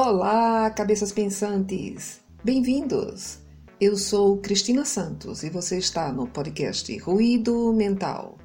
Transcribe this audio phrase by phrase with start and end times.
[0.00, 2.20] Olá, cabeças pensantes!
[2.44, 3.40] Bem-vindos!
[3.80, 8.38] Eu sou Cristina Santos e você está no podcast Ruído Mental.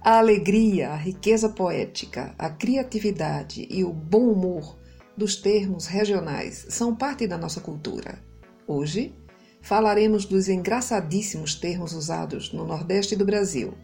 [0.00, 4.78] A alegria, a riqueza poética, a criatividade e o bom humor
[5.14, 8.18] dos termos regionais são parte da nossa cultura.
[8.66, 9.14] Hoje
[9.60, 13.74] falaremos dos engraçadíssimos termos usados no Nordeste do Brasil.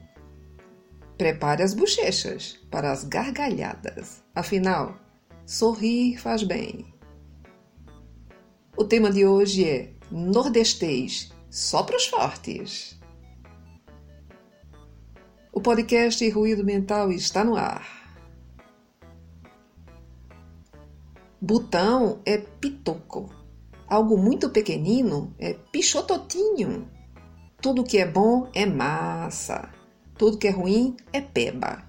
[1.18, 4.22] Prepare as bochechas para as gargalhadas.
[4.34, 4.96] Afinal,
[5.46, 6.93] sorrir faz bem.
[8.76, 12.99] O tema de hoje é Nordestês, só para os fortes.
[15.52, 18.02] O podcast Ruído Mental está no ar.
[21.40, 23.29] Botão é pitoco.
[23.86, 26.88] Algo muito pequenino é pichototinho.
[27.61, 29.71] Tudo que é bom é massa.
[30.16, 31.85] Tudo que é ruim é peba.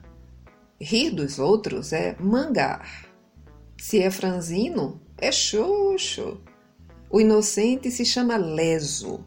[0.82, 3.12] Rir dos outros é mangar.
[3.84, 6.40] Se é franzino, é xoxo.
[7.10, 9.26] O inocente se chama leso.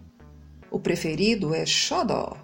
[0.71, 2.39] O preferido é xodó.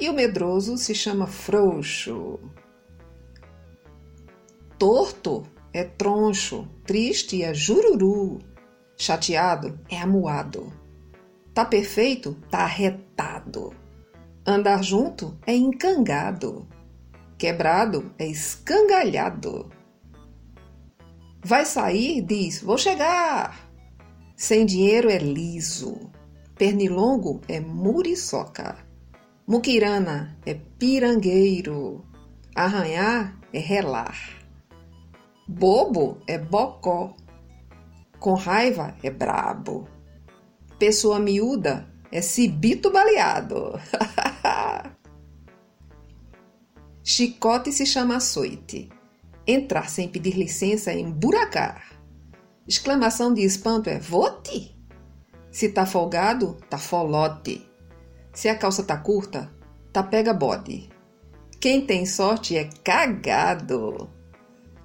[0.00, 2.40] E o medroso se chama frouxo.
[4.78, 5.42] Torto
[5.74, 8.38] é troncho, triste é jururu,
[8.96, 10.72] chateado é amuado.
[11.52, 13.74] Tá perfeito, tá arretado.
[14.46, 16.66] Andar junto é encangado.
[17.36, 19.75] Quebrado é escangalhado.
[21.46, 23.70] Vai sair, diz, vou chegar.
[24.36, 26.10] Sem dinheiro é liso.
[26.56, 28.76] Pernilongo é muriçoca.
[29.46, 32.04] Muquirana é pirangueiro.
[32.52, 34.18] Arranhar é relar.
[35.46, 37.14] Bobo é bocó.
[38.18, 39.86] Com raiva é brabo.
[40.80, 43.78] Pessoa miúda é cibito baleado.
[47.04, 48.95] Chicote se chama açoite.
[49.46, 51.92] Entrar sem pedir licença é emburacar.
[52.66, 54.76] Exclamação de espanto é vote.
[55.50, 57.64] Se tá folgado, tá folote.
[58.32, 59.50] Se a calça tá curta,
[59.92, 60.90] tá pega bode.
[61.60, 64.10] Quem tem sorte é cagado.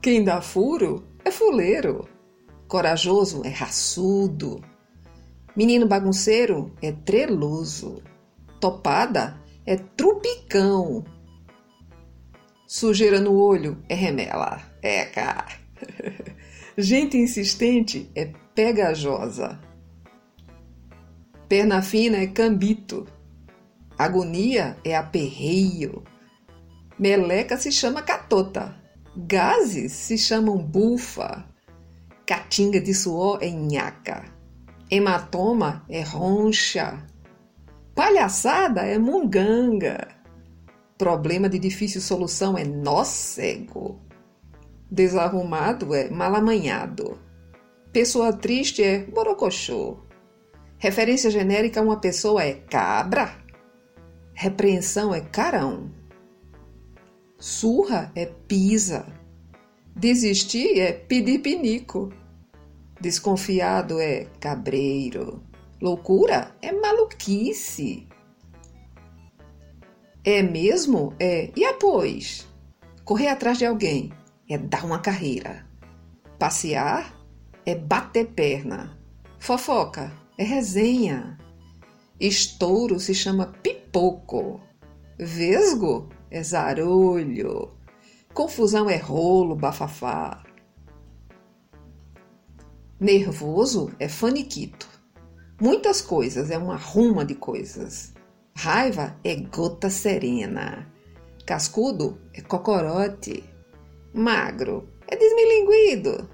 [0.02, 2.08] Quem dá furo é fuleiro.
[2.68, 4.62] Corajoso é raçudo.
[5.56, 8.02] Menino bagunceiro é treloso.
[8.60, 11.04] Topada é trupicão.
[12.74, 14.62] Sujeira no olho é remela.
[14.82, 15.46] É, cara.
[16.78, 19.60] Gente insistente é pegajosa.
[21.50, 23.06] Perna fina é cambito.
[23.98, 26.02] Agonia é aperreio.
[26.98, 28.74] Meleca se chama catota.
[29.18, 31.46] Gases se chamam bufa.
[32.26, 34.24] Catinga de suor é nhaca.
[34.90, 37.06] Hematoma é roncha.
[37.94, 40.21] Palhaçada é munganga.
[41.02, 44.00] Problema de difícil solução é nó cego.
[44.88, 47.18] Desarrumado é malamanhado.
[47.92, 49.98] Pessoa triste é borocochô.
[50.78, 53.36] Referência genérica a uma pessoa é cabra.
[54.32, 55.92] Repreensão é carão.
[57.40, 59.08] Surra é pisa.
[59.96, 62.14] Desistir é pedir pinico.
[63.00, 65.42] Desconfiado é cabreiro.
[65.82, 68.08] Loucura é maluquice.
[70.24, 71.14] É mesmo?
[71.20, 71.52] É.
[71.56, 72.48] E após?
[73.04, 74.14] Correr atrás de alguém
[74.48, 75.66] é dar uma carreira.
[76.38, 77.14] Passear
[77.66, 78.98] é bater perna.
[79.40, 81.38] Fofoca é resenha.
[82.20, 84.62] Estouro se chama pipoco.
[85.18, 87.72] Vesgo é zarolho.
[88.34, 90.44] Confusão é rolo, bafafá.
[93.00, 94.88] Nervoso é faniquito.
[95.60, 98.14] Muitas coisas é uma ruma de coisas.
[98.64, 100.88] Raiva é gota serena.
[101.48, 103.44] Cascudo é cocorote.
[104.14, 106.30] Magro é desmilinguido.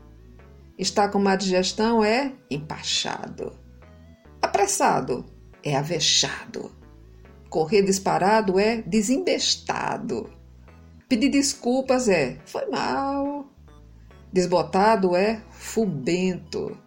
[0.77, 3.57] Está com má digestão é empachado.
[4.41, 5.23] Apressado
[5.63, 6.69] é avexado.
[7.49, 10.29] Correr disparado é desembestado.
[11.07, 13.49] Pedir desculpas é foi mal.
[14.33, 16.77] Desbotado é fubento.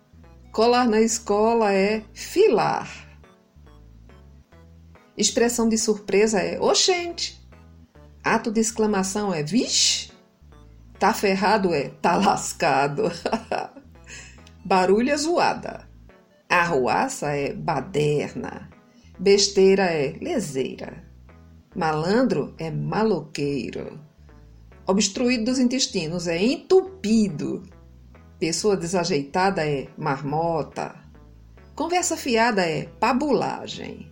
[0.52, 3.09] Colar na escola é filar.
[5.16, 7.40] Expressão de surpresa é oxente.
[8.22, 10.10] Ato de exclamação é vixe.
[10.98, 13.10] Tá ferrado é tá lascado.
[14.64, 15.88] Barulha zoada.
[16.48, 18.68] Arruaça é baderna.
[19.18, 21.04] Besteira é leseira.
[21.74, 24.00] Malandro é maloqueiro.
[24.86, 27.62] Obstruído dos intestinos é entupido.
[28.38, 30.94] Pessoa desajeitada é marmota.
[31.74, 34.09] Conversa fiada é pabulagem.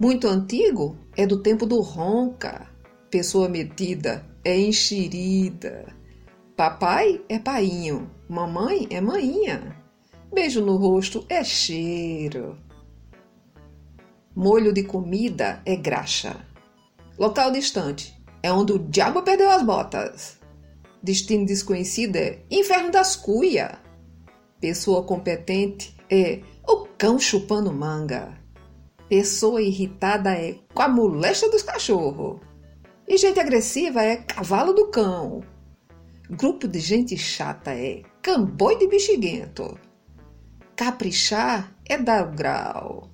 [0.00, 2.66] Muito antigo é do tempo do ronca.
[3.10, 5.94] Pessoa metida é enxerida.
[6.56, 9.76] Papai é painho, mamãe é maninha.
[10.32, 12.56] Beijo no rosto é cheiro.
[14.34, 16.46] Molho de comida é graxa.
[17.18, 20.40] Local distante é onde o diabo perdeu as botas.
[21.02, 23.78] Destino desconhecido é inferno das cuia.
[24.62, 28.39] Pessoa competente é o cão chupando manga.
[29.10, 32.38] Pessoa irritada é com a moléstia dos cachorros.
[33.08, 35.42] E gente agressiva é cavalo do cão.
[36.30, 39.76] Grupo de gente chata é camboi de bexiguento.
[40.76, 43.10] Caprichar é dar o grau.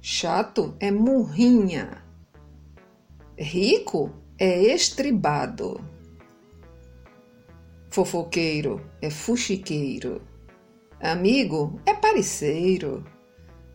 [0.00, 2.04] Chato é murrinha.
[3.36, 5.84] Rico é estribado.
[7.90, 10.22] Fofoqueiro é fuxiqueiro.
[11.00, 13.04] Amigo é pareceiro.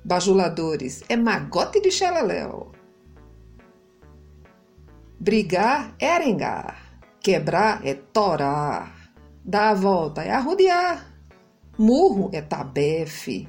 [0.03, 2.71] Bajuladores é magote de xeleléu.
[5.19, 6.99] Brigar é arengar.
[7.19, 9.13] Quebrar é torar.
[9.45, 11.13] Dar a volta é arrodear.
[11.77, 13.47] Murro é tabefe.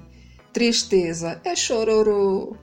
[0.52, 2.54] Tristeza é chororô.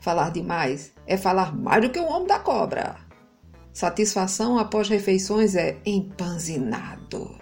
[0.00, 2.96] Falar demais é falar mais do que o homem da cobra.
[3.72, 7.38] Satisfação após refeições é empanzinado.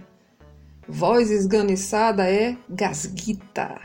[0.89, 3.81] Voz esganiçada é gasguita.